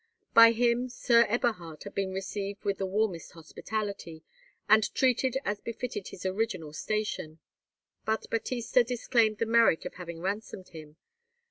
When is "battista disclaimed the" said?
8.31-9.45